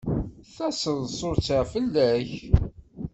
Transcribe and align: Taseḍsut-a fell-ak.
Taseḍsut-a 0.55 1.59
fell-ak. 1.71 2.31